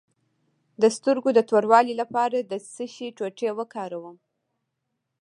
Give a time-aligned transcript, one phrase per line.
[0.81, 4.17] د سترګو د توروالي لپاره د څه شي ټوټې وکاروم؟